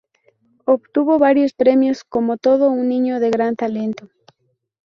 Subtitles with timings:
[0.65, 4.09] Obtuvo varios premios como todo un niño de gran talento.